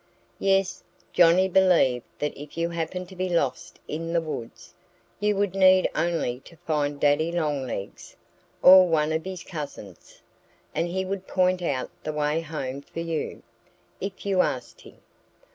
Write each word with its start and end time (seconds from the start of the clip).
Yes! 0.39 0.83
Johnnie 1.13 1.47
believed 1.47 2.05
that 2.17 2.35
if 2.35 2.57
you 2.57 2.71
happened 2.71 3.07
to 3.09 3.15
be 3.15 3.29
lost 3.29 3.77
in 3.87 4.13
the 4.13 4.19
woods, 4.19 4.73
you 5.19 5.35
would 5.35 5.53
need 5.53 5.87
only 5.93 6.39
to 6.39 6.57
find 6.65 6.99
Daddy 6.99 7.31
Longlegs 7.31 8.15
or 8.63 8.87
one 8.87 9.11
of 9.11 9.25
his 9.25 9.43
cousins 9.43 10.23
and 10.73 10.87
he 10.87 11.05
would 11.05 11.27
point 11.27 11.61
out 11.61 11.91
the 12.03 12.13
way 12.13 12.41
home 12.41 12.81
for 12.81 13.01
you, 13.01 13.43
if 13.99 14.25
you 14.25 14.41
asked 14.41 14.81
him. 14.81 14.97